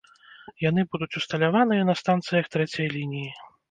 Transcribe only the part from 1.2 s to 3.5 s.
усталяваныя на станцыях трэцяй лініі.